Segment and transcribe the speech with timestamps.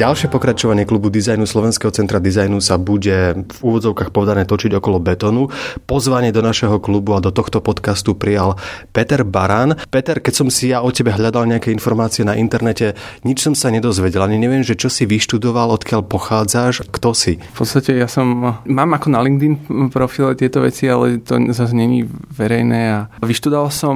[0.00, 5.52] Ďalšie pokračovanie klubu dizajnu Slovenského centra dizajnu sa bude v úvodzovkách povedané točiť okolo betónu.
[5.84, 8.56] Pozvanie do našeho klubu a do tohto podcastu prijal
[8.96, 9.76] Peter Baran.
[9.92, 12.96] Peter, keď som si ja o tebe hľadal nejaké informácie na internete,
[13.28, 17.36] nič som sa nedozvedel, ani neviem, že čo si vyštudoval, odkiaľ pochádzaš, kto si.
[17.36, 22.08] V podstate ja som, mám ako na LinkedIn profile tieto veci, ale to zase není
[22.32, 23.92] verejné a vyštudoval som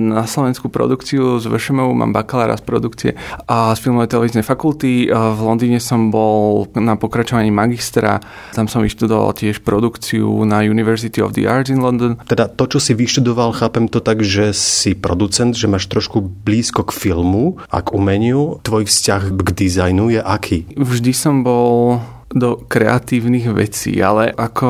[0.00, 3.10] na Slovensku produkciu z VŠMU, mám bakalára z produkcie
[3.44, 8.22] a z filmovej televíznej fakulty v Londýne som bol na pokračovaní magistra,
[8.54, 12.16] tam som vyštudoval tiež produkciu na University of the Arts in London.
[12.24, 16.86] Teda to, čo si vyštudoval, chápem to tak, že si producent, že máš trošku blízko
[16.86, 18.62] k filmu a k umeniu.
[18.62, 20.58] Tvoj vzťah k dizajnu je aký?
[20.78, 21.98] Vždy som bol
[22.32, 24.68] do kreatívnych vecí, ale ako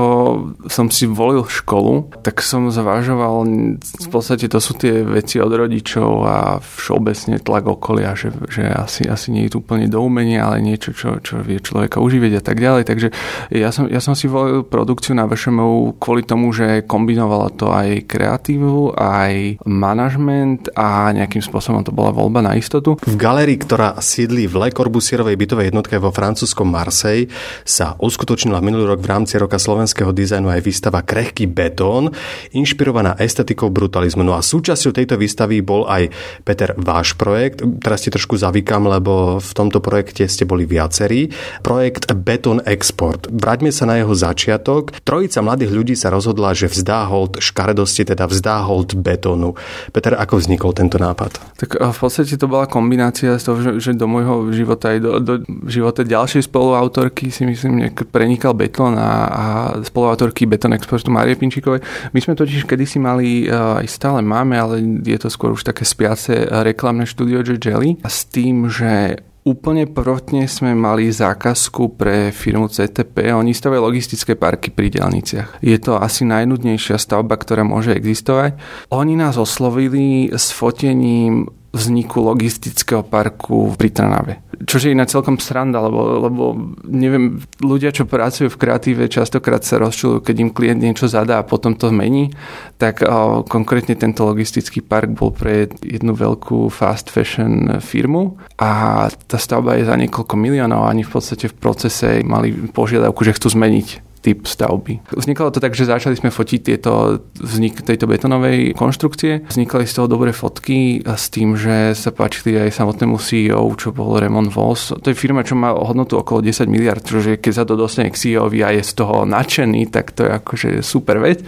[0.66, 3.46] som si volil školu, tak som zvažoval,
[3.78, 9.06] v podstate to sú tie veci od rodičov a všeobecne tlak okolia, že, že asi,
[9.06, 12.42] asi nie je to úplne do umenia, ale niečo, čo, čo vie človeka uživieť a
[12.42, 12.82] tak ďalej.
[12.86, 13.08] Takže
[13.54, 18.10] ja som, ja som si volil produkciu na VŠMU kvôli tomu, že kombinovala to aj
[18.10, 22.98] kreatívu, aj manažment a nejakým spôsobom to bola voľba na istotu.
[23.02, 27.30] V galérii, ktorá sídli v Le Corbusierovej bytovej jednotke vo francúzskom Marseille,
[27.62, 32.14] sa uskutočnila minulý rok v rámci roka slovenského dizajnu aj výstava Krehký betón,
[32.52, 34.24] inšpirovaná estetikou brutalizmu.
[34.24, 37.64] No a súčasťou tejto výstavy bol aj Peter váš projekt.
[37.82, 41.30] Teraz ti trošku zavykam, lebo v tomto projekte ste boli viacerí.
[41.60, 43.28] Projekt Beton Export.
[43.30, 44.94] Vráťme sa na jeho začiatok.
[45.02, 49.54] Trojica mladých ľudí sa rozhodla, že vzdá hold škaredosti, teda vzdá hold betónu.
[49.90, 51.38] Peter, ako vznikol tento nápad?
[51.58, 55.34] Tak v podstate to bola kombinácia z toho, že do môjho života aj do, do
[55.66, 59.44] života ďalšej spoluautorky si si myslím, nejak prenikal Betón a, a
[59.82, 61.82] spoluautorky Beton Exportu Márie Pinčíkovej.
[62.14, 66.46] My sme totiž kedysi mali, aj stále máme, ale je to skôr už také spiace
[66.62, 67.42] reklamné štúdio.
[67.42, 73.34] Jelly s tým, že Úplne prvotne sme mali zákazku pre firmu CTP.
[73.34, 75.58] Oni stavajú logistické parky pri dielniciach.
[75.58, 78.54] Je to asi najnudnejšia stavba, ktorá môže existovať.
[78.94, 84.44] Oni nás oslovili s fotením vzniku logistického parku pri Trnave.
[84.62, 86.42] Čože je na celkom sranda, lebo, lebo
[86.84, 91.48] neviem, ľudia, čo pracujú v kreatíve, častokrát sa rozčulujú, keď im klient niečo zadá a
[91.48, 92.30] potom to mení,
[92.76, 99.40] tak o, konkrétne tento logistický park bol pre jednu veľkú fast fashion firmu a tá
[99.40, 103.48] stavba je za niekoľko miliónov a oni v podstate v procese mali požiadavku, že chcú
[103.48, 105.02] zmeniť typ stavby.
[105.10, 109.50] Vznikalo to tak, že začali sme fotiť tieto, vznik tejto betonovej konštrukcie.
[109.50, 114.22] Vznikali z toho dobré fotky s tým, že sa páčili aj samotnému CEO, čo bol
[114.22, 114.94] Raymond Voss.
[114.94, 118.16] To je firma, čo má hodnotu okolo 10 miliard, čiže keď sa to dostane k
[118.16, 121.42] CEO a je z toho nadšený, tak to je akože super vec.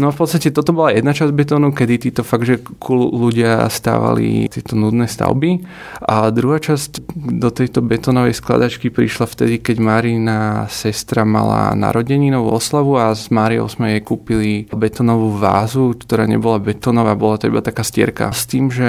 [0.00, 3.68] No a v podstate toto bola jedna časť betónu, kedy títo fakt, že cool ľudia
[3.68, 5.60] stávali tieto nudné stavby.
[6.08, 7.04] A druhá časť
[7.36, 10.40] do tejto betónovej skladačky prišla vtedy, keď Marina
[10.72, 16.62] sestra mala narodenie narodeninovú oslavu a s Máriou sme jej kúpili betonovú vázu, ktorá nebola
[16.62, 18.30] betonová, bola to iba taká stierka.
[18.30, 18.88] S tým, že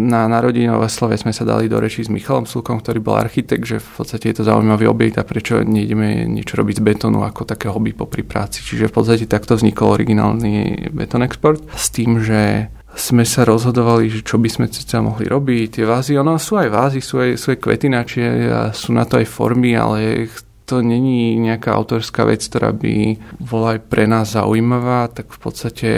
[0.00, 3.76] na narodeninovej oslave sme sa dali do reči s Michalom Sulkom, ktorý bol architekt, že
[3.76, 7.68] v podstate je to zaujímavý objekt a prečo nejdeme niečo robiť z betónu ako také
[7.68, 8.64] hobby popri práci.
[8.64, 14.24] Čiže v podstate takto vznikol originálny beton export s tým, že sme sa rozhodovali, že
[14.24, 15.78] čo by sme sa mohli robiť.
[15.78, 19.20] Tie vázy, ono sú aj vázy, sú aj, sú aj kvetináčie a sú na to
[19.20, 20.26] aj formy, ale
[20.70, 25.90] to není nejaká autorská vec, ktorá by bola aj pre nás zaujímavá, tak v podstate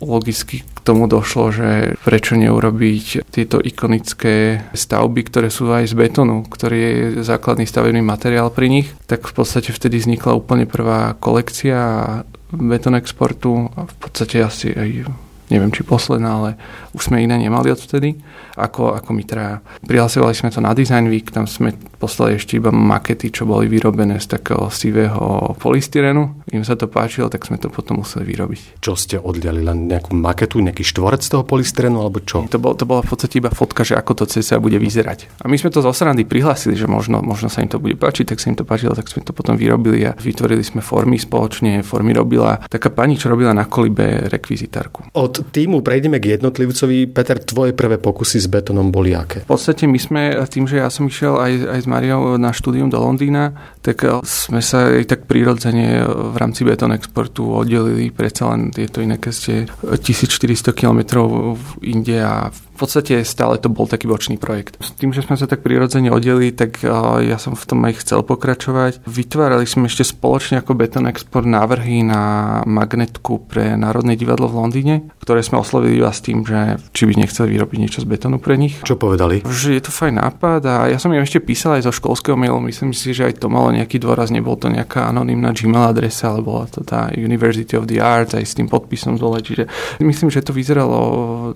[0.00, 1.68] logicky k tomu došlo, že
[2.06, 6.96] prečo neurobiť tieto ikonické stavby, ktoré sú aj z betónu, ktorý je
[7.26, 12.22] základný stavebný materiál pri nich, tak v podstate vtedy vznikla úplne prvá kolekcia
[12.54, 15.10] beton exportu a v podstate asi aj
[15.48, 16.50] neviem či posledná, ale
[16.96, 18.16] už sme iné nemali odvtedy,
[18.56, 19.60] ako, ako my traja.
[19.84, 24.22] Prihlasovali sme to na Design Week, tam sme poslali ešte iba makety, čo boli vyrobené
[24.22, 26.46] z takého sivého polystyrenu.
[26.54, 28.80] Im sa to páčilo, tak sme to potom museli vyrobiť.
[28.80, 29.60] Čo ste odliali?
[29.60, 32.46] Len nejakú maketu, nejaký štvorec toho polystyrenu, alebo čo?
[32.46, 35.42] To, bol, to bola v podstate iba fotka, že ako to CSA bude vyzerať.
[35.42, 38.32] A my sme to zo srandy prihlásili, že možno, možno sa im to bude páčiť,
[38.32, 41.82] tak sa im to páčilo, tak sme to potom vyrobili a vytvorili sme formy spoločne.
[41.82, 45.10] Formy robila taká pani, čo robila na kolibe rekvizitárku.
[45.18, 47.10] Od týmu prejdeme k jednotlivcovi.
[47.10, 49.46] Peter, tvoje prvé pokusy s betónom boli aké?
[49.46, 52.88] V podstate my sme tým, že ja som išiel aj, aj s Mariou na štúdium
[52.90, 58.10] do Londýna, tak eh, sme sa aj tak prirodzene v rámci betón exportu oddelili.
[58.12, 61.24] Predsa len je to iné, keď ste 1400 km
[61.54, 64.78] v Indie a v podstate stále to bol taký bočný projekt.
[64.78, 66.80] S tým, že sme sa tak prirodzene oddelili, tak
[67.24, 69.02] ja som v tom aj chcel pokračovať.
[69.04, 72.22] Vytvárali sme ešte spoločne ako Beton Export návrhy na
[72.62, 77.18] magnetku pre Národné divadlo v Londýne, ktoré sme oslovili iba s tým, že či by
[77.18, 78.78] nechceli vyrobiť niečo z betónu pre nich.
[78.86, 79.42] Čo povedali?
[79.42, 82.62] Že je to fajn nápad a ja som im ešte písal aj zo školského mailu,
[82.68, 86.44] myslím si, že aj to malo nejaký dôraz, nebol to nejaká anonimná Gmail adresa, ale
[86.44, 89.66] bola to tá University of the Arts aj s tým podpisom dole, čiže
[89.98, 91.00] myslím, že to vyzeralo,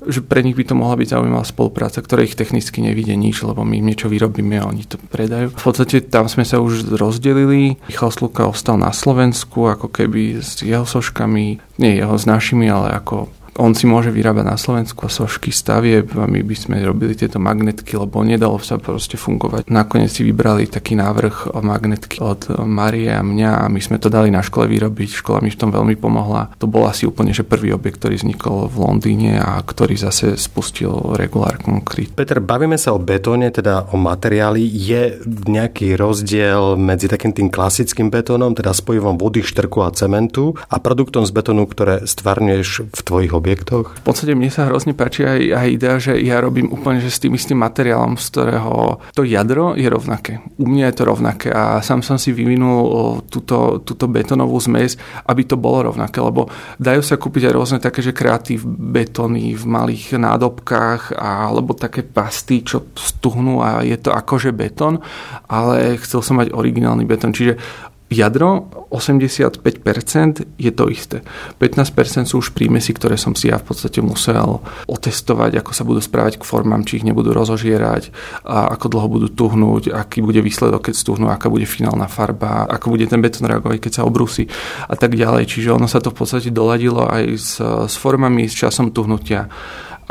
[0.08, 3.60] že pre nich by to mohla byť zaujímavá spolupráca, ktoré ich technicky nevidie nič, lebo
[3.62, 5.52] my im niečo vyrobíme a oni to predajú.
[5.52, 7.76] V podstate tam sme sa už rozdelili.
[7.92, 12.96] Michal Sluka ostal na Slovensku, ako keby s jeho soškami, nie jeho s našimi, ale
[12.96, 13.28] ako
[13.60, 18.00] on si môže vyrábať na Slovensku sošky stavieb a my by sme robili tieto magnetky,
[18.00, 19.68] lebo nedalo sa proste fungovať.
[19.68, 24.08] Nakoniec si vybrali taký návrh o magnetky od Marie a mňa a my sme to
[24.08, 25.20] dali na škole vyrobiť.
[25.20, 26.56] Škola mi v tom veľmi pomohla.
[26.56, 30.92] To bol asi úplne že prvý objekt, ktorý vznikol v Londýne a ktorý zase spustil
[31.20, 32.12] regulár konkrét.
[32.16, 34.64] Peter, bavíme sa o betóne, teda o materiáli.
[34.64, 40.80] Je nejaký rozdiel medzi takým tým klasickým betónom, teda spojivom vody, štrku a cementu a
[40.80, 43.98] produktom z betónu, ktoré stvárňuješ v tvojich objektoch?
[43.98, 47.18] V podstate mne sa hrozne páči aj, aj idea, že ja robím úplne že s
[47.18, 50.38] tým istým materiálom, z ktorého to jadro je rovnaké.
[50.62, 54.94] U mňa je to rovnaké a sám som si vyvinul túto, túto betónovú zmes,
[55.26, 56.46] aby to bolo rovnaké, lebo
[56.78, 62.62] dajú sa kúpiť aj rôzne také, že kreatív betóny v malých nádobkách alebo také pasty,
[62.62, 65.02] čo stuhnú a je to akože betón,
[65.50, 67.34] ale chcel som mať originálny betón.
[67.34, 67.58] Čiže
[68.12, 69.64] Jadro 85%
[70.60, 71.24] je to isté.
[71.56, 76.04] 15% sú už prímesy, ktoré som si ja v podstate musel otestovať, ako sa budú
[76.04, 78.12] správať k formám, či ich nebudú rozožierať,
[78.44, 82.94] a ako dlho budú tuhnúť, aký bude výsledok, keď stuhnú, aká bude finálna farba, ako
[82.94, 84.46] bude ten betón reagovať, keď sa obrusí
[84.86, 85.48] a tak ďalej.
[85.48, 89.48] Čiže ono sa to v podstate doladilo aj s, s formami, s časom tuhnutia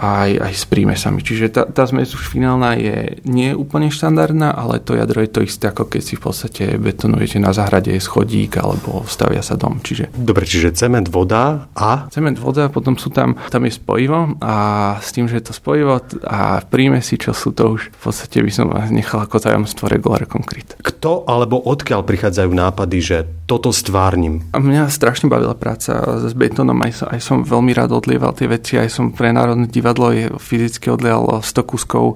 [0.01, 1.21] aj, aj s prímesami.
[1.21, 5.45] Čiže tá, tá zmes už finálna je nie úplne štandardná, ale to jadro je to
[5.45, 9.77] isté, ako keď si v podstate betonujete na zahrade schodík alebo stavia sa dom.
[9.77, 10.09] Čiže...
[10.18, 12.09] Dobre, čiže cement, voda a?
[12.09, 14.56] Cement, voda, potom sú tam, tam je spojivo a
[14.98, 18.51] s tým, že je to spojivo a prímesi, čo sú to už v podstate by
[18.51, 20.74] som nechal ako tajomstvo regular konkrét.
[20.81, 24.50] Kto alebo odkiaľ prichádzajú nápady, že toto stvárnim?
[24.56, 28.80] A mňa strašne bavila práca s betónom, aj aj som veľmi rád odlieval tie veci,
[28.80, 32.15] aj som pre národný divadlo je fyzicky odlial 100 kuskov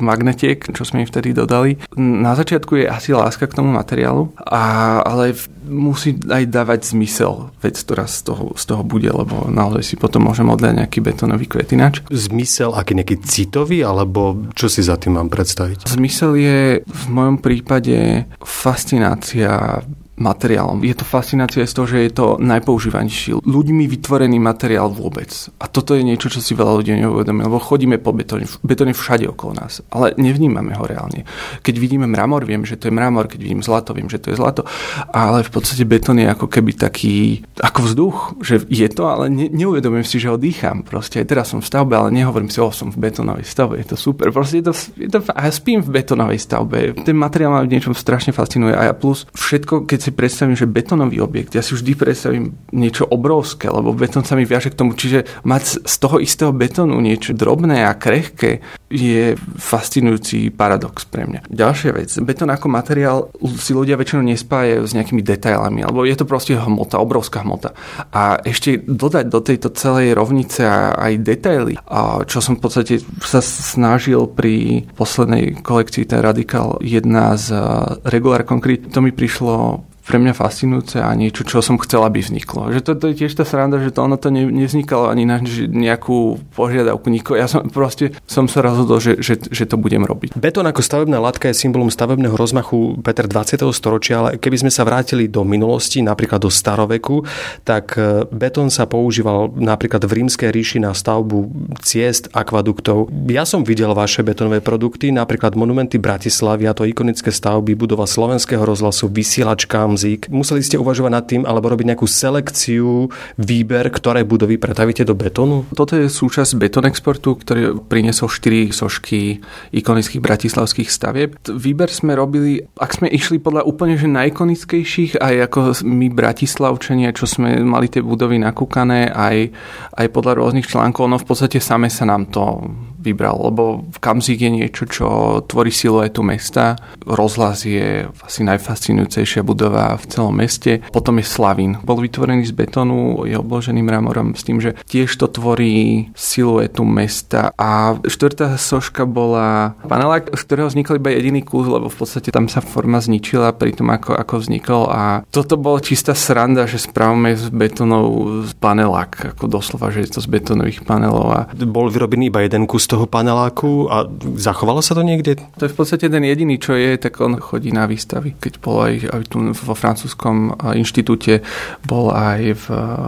[0.00, 1.76] magnetiek, čo sme im vtedy dodali.
[1.98, 5.36] Na začiatku je asi láska k tomu materiálu, a, ale
[5.68, 10.24] musí aj dávať zmysel vec, ktorá z toho, z toho bude, lebo naozaj si potom
[10.24, 12.02] môžem odliať nejaký betónový kvetinač.
[12.08, 15.92] Zmysel aký nejaký citový, alebo čo si za tým mám predstaviť?
[15.92, 19.84] Zmysel je v mojom prípade fascinácia
[20.22, 20.86] materiálom.
[20.86, 25.28] Je to fascinácia z toho, že je to najpoužívanejší ľuďmi vytvorený materiál vôbec.
[25.58, 29.26] A toto je niečo, čo si veľa ľudí neuvedomí, lebo chodíme po betóne, betóne všade
[29.26, 31.26] okolo nás, ale nevnímame ho reálne.
[31.66, 34.38] Keď vidíme mramor, viem, že to je mramor, keď vidím zlato, viem, že to je
[34.38, 34.62] zlato,
[35.10, 39.50] ale v podstate betón je ako keby taký, ako vzduch, že je to, ale ne,
[39.50, 40.86] neuvedomujem si, že ho dýcham.
[40.86, 43.90] Proste aj teraz som v stavbe, ale nehovorím si, o, som v betónovej stavbe, je
[43.90, 44.30] to super.
[44.30, 46.94] Proste je to, je to a ja spím v betónovej stavbe.
[47.02, 50.68] Ten materiál ma v niečom strašne fascinuje a ja plus všetko, keď si predstavím, že
[50.68, 54.94] betónový objekt, ja si vždy predstavím niečo obrovské, lebo betón sa mi viaže k tomu.
[54.94, 58.60] Čiže mať z toho istého betónu niečo drobné a krehké
[58.92, 61.48] je fascinujúci paradox pre mňa.
[61.48, 66.28] Ďalšia vec, betón ako materiál si ľudia väčšinou nespájajú s nejakými detailami, alebo je to
[66.28, 67.72] proste hmota, obrovská hmota.
[68.12, 70.60] A ešte dodať do tejto celej rovnice
[70.92, 77.32] aj detaily, a čo som v podstate sa snažil pri poslednej kolekcii, ten Radikál, jedna
[77.40, 77.56] z
[78.04, 82.74] Regular Concrete, to mi prišlo pre mňa fascinujúce a niečo, čo som chcela, aby vzniklo.
[82.74, 85.38] Že to, to je tiež tá sranda, že to ono to ne, nevznikalo ani na
[85.42, 87.38] nejakú požiadavku nikoho.
[87.38, 90.34] Ja som proste som sa rozhodol, že, že, že to budem robiť.
[90.34, 93.62] Betón ako stavebná látka je symbolom stavebného rozmachu Peter 20.
[93.70, 97.22] storočia, ale keby sme sa vrátili do minulosti, napríklad do staroveku,
[97.62, 103.06] tak e, betón sa používal napríklad v rímskej ríši na stavbu ciest, akvaduktov.
[103.30, 108.66] Ja som videl vaše betónové produkty, napríklad monumenty Bratislavy a to ikonické stavby, budova slovenského
[108.66, 110.32] rozhlasu, vysielačka, Hamzík.
[110.32, 115.68] Museli ste uvažovať nad tým, alebo robiť nejakú selekciu, výber, ktoré budovy pretavíte do betónu?
[115.76, 119.44] Toto je súčasť beton exportu, ktorý priniesol 4 sošky
[119.76, 121.36] ikonických bratislavských stavieb.
[121.44, 127.28] Výber sme robili, ak sme išli podľa úplne že najikonickejších, aj ako my bratislavčania, čo
[127.28, 129.52] sme mali tie budovy nakúkané, aj,
[130.00, 132.64] aj podľa rôznych článkov, no v podstate same sa nám to
[133.02, 135.06] vybral, lebo Kamzik je niečo, čo
[135.42, 136.78] tvorí siluetu mesta.
[137.02, 140.78] Rozhlas je asi najfascinujúcejšia budova v celom meste.
[140.94, 141.82] Potom je Slavín.
[141.82, 147.50] Bol vytvorený z betónu, je obložený mramorom s tým, že tiež to tvorí siluetu mesta.
[147.58, 152.46] A štvrtá soška bola panelák, z ktorého vznikol iba jediný kus, lebo v podstate tam
[152.46, 154.86] sa forma zničila pri tom, ako, ako vznikol.
[154.86, 160.20] A toto bolo čistá sranda, že správame z betónov panelák, ako doslova, že je to
[160.22, 161.26] z betónových panelov.
[161.32, 161.40] A...
[161.66, 164.04] Bol vyrobený iba jeden kus toho paneláku a
[164.36, 165.40] zachovalo sa to niekde?
[165.56, 168.36] To je v podstate ten jediný, čo je, tak on chodí na výstavy.
[168.36, 171.40] Keď bol aj, aj tu vo francúzskom inštitúte,
[171.88, 172.66] bol aj v,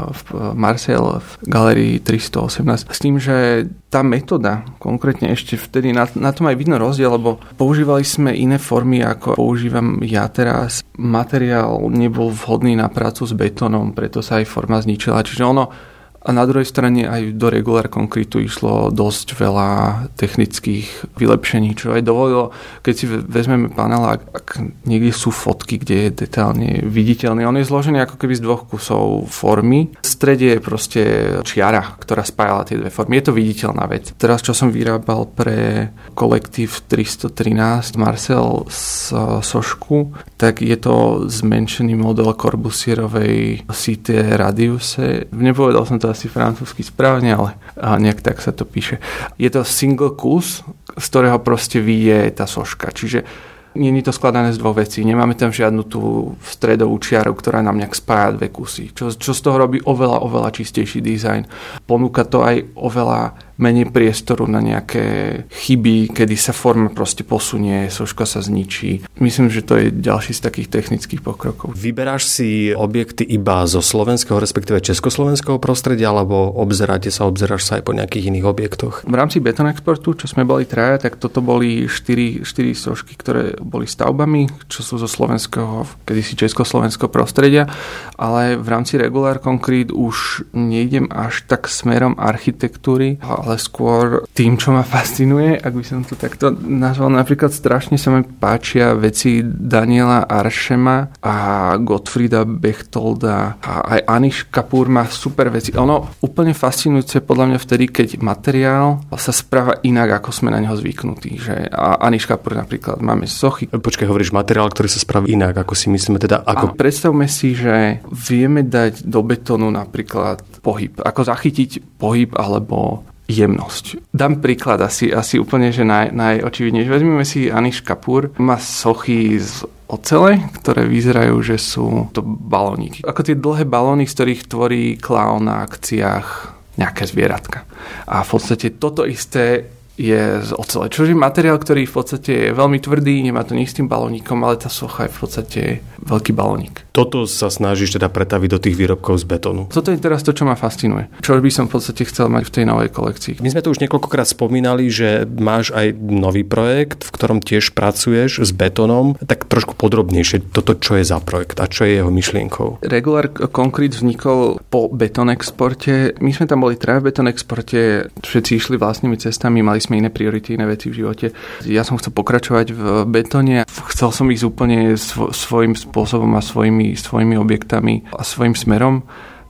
[0.08, 0.20] v
[0.56, 2.88] Marseille v galerii 318.
[2.88, 7.38] S tým, že tá metóda, konkrétne ešte vtedy na, na tom aj vidno rozdiel, lebo
[7.60, 10.80] používali sme iné formy, ako používam ja teraz.
[10.98, 15.22] Materiál nebol vhodný na prácu s betónom, preto sa aj forma zničila.
[15.22, 15.93] Čiže ono,
[16.24, 19.68] a na druhej strane aj do regular konkrétu išlo dosť veľa
[20.16, 22.48] technických vylepšení, čo aj dovolilo,
[22.80, 24.48] keď si vezmeme panel, ak, ak
[24.88, 29.28] niekde sú fotky, kde je detálne viditeľný, on je zložený ako keby z dvoch kusov
[29.28, 29.92] formy.
[30.00, 31.02] V strede je proste
[31.44, 33.20] čiara, ktorá spájala tie dve formy.
[33.20, 34.16] Je to viditeľná vec.
[34.16, 39.12] Teraz, čo som vyrábal pre kolektív 313 Marcel z
[39.44, 45.28] Sošku, tak je to zmenšený model Corbusierovej Cité Radiuse.
[45.28, 49.02] Nepovedal som to asi francúzsky správne, ale nejak tak sa to píše.
[49.34, 50.62] Je to single kus,
[50.94, 52.94] z ktorého proste vyje tá soška.
[52.94, 55.02] Čiže Není to skladané z dvoch vecí.
[55.02, 58.94] Nemáme tam žiadnu tú stredovú čiaru, ktorá nám nejak spája dve kusy.
[58.94, 61.42] Čo, čo z toho robí oveľa, oveľa čistejší dizajn.
[61.82, 65.04] Ponúka to aj oveľa menej priestoru na nejaké
[65.50, 69.06] chyby, kedy sa forma proste posunie, soška sa zničí.
[69.22, 71.72] Myslím, že to je ďalší z takých technických pokrokov.
[71.78, 77.82] Vyberáš si objekty iba zo slovenského, respektíve československého prostredia, alebo obzeráte sa, obzeráš sa aj
[77.86, 78.94] po nejakých iných objektoch?
[79.06, 83.54] V rámci Beton Exportu, čo sme boli traja, tak toto boli štyri, štyri sošky, ktoré
[83.62, 87.70] boli stavbami, čo sú zo slovenského, kedysi československého prostredia,
[88.18, 94.72] ale v rámci Regular Concrete už nejdem až tak smerom architektúry, ale skôr tým, čo
[94.72, 97.12] ma fascinuje, ak by som to takto nazval.
[97.12, 101.34] Napríklad strašne sa mi páčia veci Daniela Aršema a
[101.76, 105.76] Gottfrieda Bechtolda a aj Aniš Kapur má super veci.
[105.76, 110.74] Ono úplne fascinujúce podľa mňa vtedy, keď materiál sa správa inak, ako sme na neho
[110.74, 111.36] zvyknutí.
[111.36, 113.68] Že a Aniš Kapur napríklad máme sochy.
[113.68, 116.40] Počkaj, hovoríš materiál, ktorý sa spraví inak, ako si myslíme teda.
[116.48, 116.72] Ako...
[116.72, 120.96] A predstavme si, že vieme dať do betónu napríklad pohyb.
[121.04, 124.12] Ako zachytiť pohyb alebo jemnosť.
[124.12, 126.92] Dám príklad asi, asi úplne, že naj, najočividnejšie.
[126.92, 128.32] Vezmeme si Aniš Kapur.
[128.36, 133.04] Má sochy z ocele, ktoré vyzerajú, že sú to balóniky.
[133.04, 137.64] Ako tie dlhé balóny, z ktorých tvorí klaun na akciách nejaké zvieratka.
[138.08, 140.90] A v podstate toto isté je z ocele.
[140.90, 144.42] Čo je materiál, ktorý v podstate je veľmi tvrdý, nemá to nič s tým balónikom,
[144.42, 145.62] ale tá socha je v podstate
[146.02, 146.82] veľký balónik.
[146.90, 149.70] Toto sa snažíš teda pretaviť do tých výrobkov z betónu.
[149.70, 151.10] Toto je teraz to, čo ma fascinuje.
[151.22, 153.42] Čo by som v podstate chcel mať v tej novej kolekcii.
[153.42, 158.46] My sme tu už niekoľkokrát spomínali, že máš aj nový projekt, v ktorom tiež pracuješ
[158.46, 159.18] s betónom.
[159.18, 162.82] Tak trošku podrobnejšie, toto čo je za projekt a čo je jeho myšlienkou?
[162.86, 166.14] Regular Concrete vznikol po beton exporte.
[166.18, 170.08] My sme tam boli traja v beton exporte, všetci išli vlastnými cestami, mali sme iné
[170.08, 171.36] priority, iné veci v živote.
[171.68, 173.68] Ja som chcel pokračovať v betóne.
[173.92, 174.96] Chcel som ísť úplne
[175.30, 179.04] svojím spôsobom a svojimi, svojimi objektami a svojim smerom,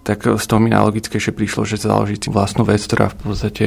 [0.05, 3.67] tak z toho mi najlogickejšie prišlo, že založiť si vlastnú vec, ktorá v podstate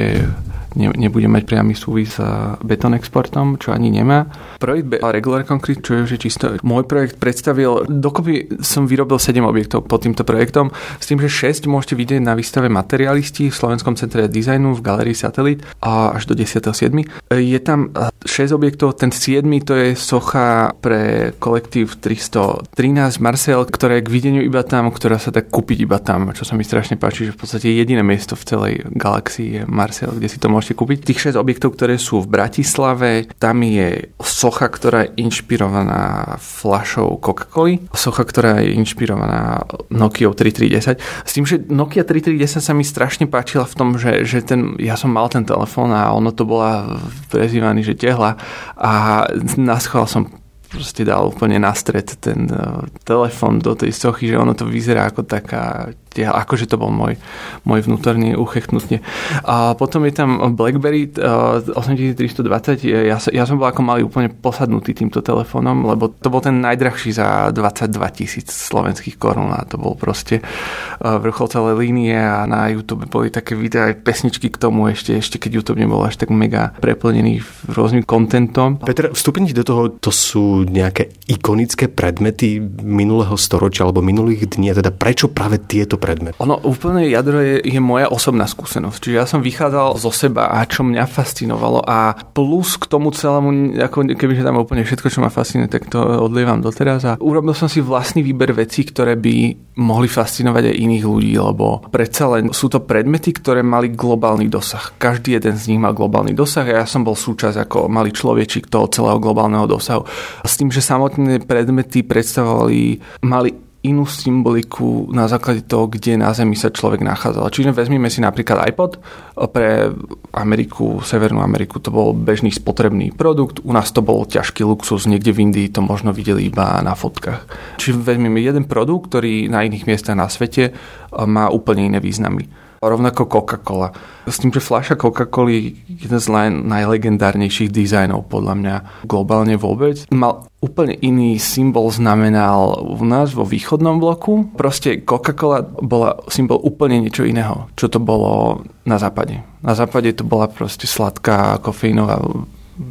[0.78, 2.22] ne, nebude mať priamy súvis s
[2.62, 4.30] beton exportom, čo ani nemá.
[4.62, 10.06] Projekt Regular Concrete, čo je čisto môj projekt, predstavil, dokopy som vyrobil 7 objektov pod
[10.06, 10.70] týmto projektom,
[11.02, 15.18] s tým, že 6 môžete vidieť na výstave materialisti v Slovenskom centre dizajnu v galerii
[15.18, 17.34] Satelit a až do 10.7.
[17.34, 17.90] Je tam
[18.24, 24.42] 6 objektov, ten 7 to je socha pre kolektív 313 Marcel, ktoré je k videniu
[24.46, 27.40] iba tam, ktorá sa dá kúpiť iba tam, čo sa mi strašne páči, že v
[27.40, 31.04] podstate jediné miesto v celej galaxii je Marcel, kde si to môžete kúpiť.
[31.04, 37.92] Tých 6 objektov, ktoré sú v Bratislave, tam je socha, ktorá je inšpirovaná flašou Coca-Coly,
[37.94, 41.00] socha, ktorá je inšpirovaná Nokia 3310.
[41.28, 44.96] S tým, že Nokia 3310 sa mi strašne páčila v tom, že, že ten, ja
[44.96, 48.40] som mal ten telefón a ono to bola prezývaný, že tehla
[48.76, 49.26] a
[49.58, 50.28] na schvál som
[50.68, 55.08] proste dal úplne na stred ten uh, telefon do tej sochy, že ono to vyzerá
[55.08, 57.20] ako taká akože to bol môj,
[57.68, 59.04] môj vnútorný uchechnutne.
[59.44, 64.96] A potom je tam BlackBerry uh, 8320, ja, ja som bol ako malý úplne posadnutý
[64.96, 69.94] týmto telefónom, lebo to bol ten najdrahší za 22 tisíc slovenských korún a to bol
[69.94, 74.90] proste uh, vrchol celej línie a na YouTube boli také videá aj pesničky k tomu
[74.90, 78.80] ešte, ešte keď YouTube nebol až tak mega preplnený rôznym kontentom.
[78.82, 84.78] Peter, vstupniť do toho, to sú nejaké ikonické predmety minulého storočia alebo minulých dní, a
[84.78, 86.38] teda prečo práve tieto predmety?
[86.40, 88.98] Ono úplne jadro je, je moja osobná skúsenosť.
[88.98, 93.78] Čiže ja som vychádzal zo seba a čo mňa fascinovalo a plus k tomu celému,
[93.82, 97.68] ako kebyže tam úplne všetko, čo ma fascinuje, tak to odlievam doteraz a urobil som
[97.68, 102.70] si vlastný výber vecí, ktoré by mohli fascinovať aj iných ľudí, lebo predsa len sú
[102.70, 104.98] to predmety, ktoré mali globálny dosah.
[104.98, 108.70] Každý jeden z nich mal globálny dosah a ja som bol súčasť ako malý človečik
[108.70, 110.06] toho celého globálneho dosahu.
[110.42, 116.58] S tým, že samotné predmety predstavovali, mali inú symboliku na základe toho, kde na Zemi
[116.58, 117.54] sa človek nachádzal.
[117.54, 118.98] Čiže vezmeme si napríklad iPod.
[119.38, 119.94] Pre
[120.34, 125.30] Ameriku, Severnú Ameriku to bol bežný spotrebný produkt, u nás to bol ťažký luxus, niekde
[125.30, 127.46] v Indii to možno videli iba na fotkách.
[127.78, 130.74] Čiže vezmeme jeden produkt, ktorý na iných miestach na svete
[131.14, 132.67] má úplne iné významy.
[132.82, 133.90] Rovnako Coca-Cola.
[134.28, 136.28] S tým, že fľaša Coca-Coly jeden z
[136.68, 138.76] najlegendárnejších dizajnov podľa mňa
[139.08, 140.04] globálne vôbec.
[140.12, 144.50] Mal úplne iný symbol znamenal u nás vo východnom bloku.
[144.58, 149.40] Proste Coca-Cola bola symbol úplne niečo iného, čo to bolo na západe.
[149.62, 152.18] Na západe to bola proste sladká kofeínová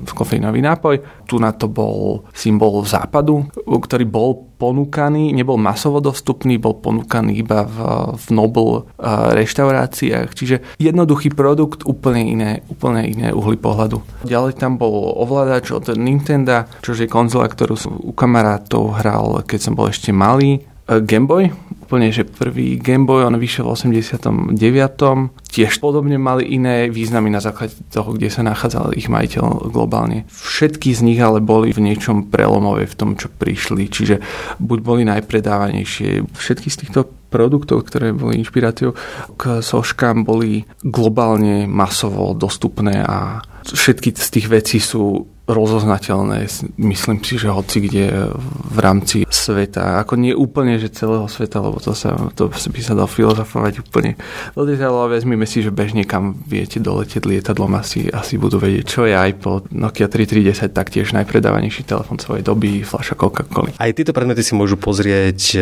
[0.06, 1.26] kofeínový nápoj.
[1.26, 7.68] Tu na to bol symbol západu, ktorý bol ponúkaný, nebol masovo dostupný, bol ponúkaný iba
[7.68, 7.76] v,
[8.16, 10.32] v Nobel eh, reštauráciách.
[10.32, 14.00] Čiže jednoduchý produkt, úplne iné, úplne iné uhly pohľadu.
[14.24, 19.60] Ďalej tam bol ovládač od Nintendo, čo je konzola, ktorú som u kamarátov hral, keď
[19.60, 20.64] som bol ešte malý.
[20.86, 21.50] Eh, Game Boy,
[21.82, 25.34] úplne, že prvý Game Boy, on vyšiel v 89.
[25.50, 30.30] Tiež podobne mali iné významy na základe toho, kde sa nachádzal ich majiteľ globálne.
[30.30, 33.90] Všetky z nich ale boli v niečom prelomové v tom, čo prišli.
[33.90, 34.22] Čiže
[34.62, 36.30] buď boli najpredávanejšie.
[36.30, 37.00] Všetky z týchto
[37.34, 38.94] produktov, ktoré boli inšpiráciou
[39.34, 46.50] k soškám, boli globálne masovo dostupné a všetky z tých vecí sú rozoznateľné.
[46.76, 48.34] Myslím si, že hoci kde
[48.66, 50.02] v rámci sveta.
[50.02, 54.18] Ako nie úplne, že celého sveta, lebo to, sa, to by sa dal filozofovať úplne
[54.58, 58.84] do detailu, ale vezmime si, že bežne kam viete doletieť lietadlom, asi, asi budú vedieť,
[58.84, 59.70] čo je iPod.
[59.70, 63.70] Nokia 3310, taktiež najpredávanejší telefon svojej doby, fľaša Coca-Cola.
[63.78, 65.58] Aj tieto predmety si môžu pozrieť e,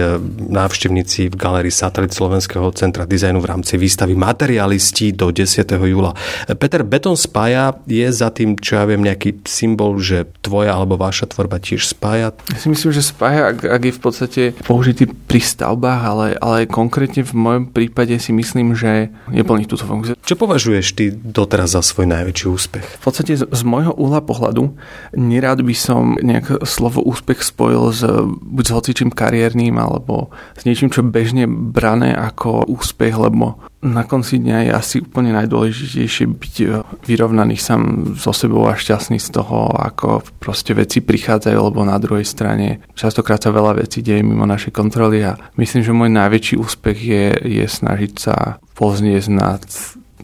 [0.48, 5.76] návštevníci v galerii Satelit Slovenského centra dizajnu v rámci výstavy Materialisti do 10.
[5.76, 6.16] júla.
[6.56, 10.94] Peter Beton spája je za tým, čo ja viem, nejaký symbol symbol, že tvoja alebo
[10.94, 12.30] vaša tvorba tiež spája?
[12.54, 16.70] Ja si myslím, že spája, ak, ak je v podstate použitý pri stavbách, ale, ale
[16.70, 20.14] konkrétne v mojom prípade si myslím, že neplní túto funkciu.
[20.22, 22.86] Čo považuješ ty doteraz za svoj najväčší úspech?
[23.02, 24.78] V podstate z, z môjho uhla pohľadu
[25.18, 30.94] nerád by som nejak slovo úspech spojil s buď s hocičím kariérnym alebo s niečím,
[30.94, 36.66] čo bežne brané ako úspech, lebo na konci dňa je asi úplne najdôležitejšie byť e,
[37.04, 42.24] vyrovnaný sám so sebou a šťastný z toho, ako proste veci prichádzajú, lebo na druhej
[42.24, 46.98] strane častokrát sa veľa vecí deje mimo našej kontroly a myslím, že môj najväčší úspech
[46.98, 47.24] je,
[47.60, 49.62] je snažiť sa pozniesť nad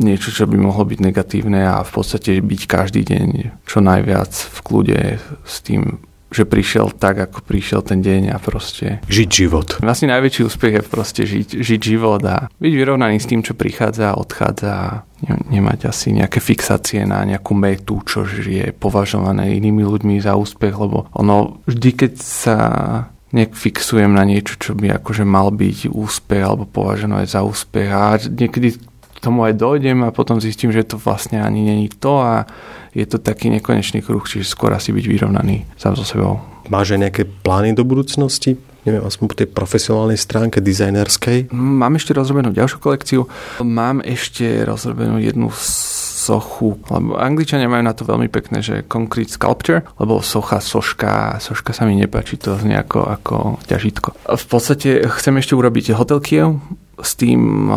[0.00, 3.28] niečo, čo by mohlo byť negatívne a v podstate byť každý deň
[3.68, 5.00] čo najviac v kľude
[5.44, 9.02] s tým, že prišiel tak, ako prišiel ten deň a proste...
[9.10, 9.68] Žiť život.
[9.82, 14.14] Vlastne najväčší úspech je proste žiť, žiť život a byť vyrovnaný s tým, čo prichádza
[14.14, 14.90] a odchádza a
[15.50, 21.10] nemať asi nejaké fixácie na nejakú metu, čo je považované inými ľuďmi za úspech, lebo
[21.12, 22.56] ono vždy, keď sa
[23.30, 28.18] nejak fixujem na niečo, čo by akože mal byť úspech alebo považené za úspech a
[28.18, 28.74] niekedy
[29.20, 32.48] tomu aj dojdem a potom zistím, že to vlastne ani není to a
[32.96, 36.40] je to taký nekonečný kruh, čiže skôr asi byť vyrovnaný sám so sebou.
[36.72, 38.58] Máš aj nejaké plány do budúcnosti?
[38.88, 41.52] Neviem, aspoň po tej profesionálnej stránke, dizajnerskej?
[41.52, 43.20] Mám ešte rozrobenú ďalšiu kolekciu.
[43.60, 45.52] Mám ešte rozrobenú jednu
[46.20, 51.72] sochu, lebo Angličania majú na to veľmi pekné, že concrete sculpture, lebo socha, soška, soška
[51.72, 53.36] sa mi nepáči, to znie ako, ako
[53.68, 54.08] ťažitko.
[54.28, 56.60] V podstate chcem ešte urobiť hotel Kiev,
[57.02, 57.68] s tým,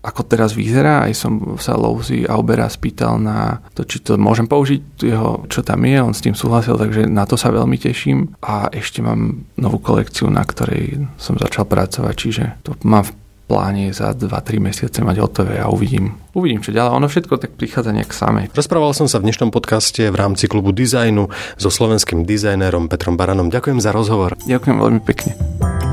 [0.00, 1.08] ako teraz vyzerá.
[1.08, 5.84] Aj som sa Louzy Aubera spýtal na to, či to môžem použiť, jeho, čo tam
[5.84, 5.98] je.
[6.00, 8.36] On s tým súhlasil, takže na to sa veľmi teším.
[8.44, 13.12] A ešte mám novú kolekciu, na ktorej som začal pracovať, čiže to mám v
[13.48, 16.92] pláne za 2-3 mesiace mať hotové a uvidím, uvidím, čo ďalej.
[17.00, 18.52] Ono všetko tak prichádza nejak samé.
[18.52, 23.48] Rozprával som sa v dnešnom podcaste v rámci klubu dizajnu so slovenským dizajnérom Petrom Baranom.
[23.48, 24.36] Ďakujem za rozhovor.
[24.44, 25.87] Ďakujem veľmi pekne.